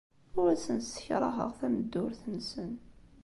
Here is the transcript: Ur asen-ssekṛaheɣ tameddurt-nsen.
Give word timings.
Ur 0.39 0.45
asen-ssekṛaheɣ 0.53 1.49
tameddurt-nsen. 1.59 2.71